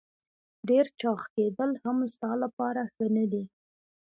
ډېر 0.69 0.85
چاغ 0.99 1.19
کېدل 1.35 1.71
هم 1.83 1.97
ستا 2.13 2.31
لپاره 2.43 2.81
ښه 2.93 3.05
نه 3.15 3.25
دي. 3.31 3.43